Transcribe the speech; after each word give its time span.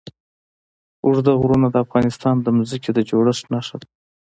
اوږده 1.03 1.31
غرونه 1.41 1.67
د 1.71 1.75
افغانستان 1.85 2.35
د 2.41 2.47
ځمکې 2.69 2.91
د 2.93 2.99
جوړښت 3.09 3.43
نښه 3.53 3.75
ده. 3.81 3.87